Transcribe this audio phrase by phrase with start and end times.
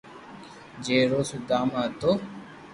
[0.83, 2.11] جي رو سودھا ما ھتو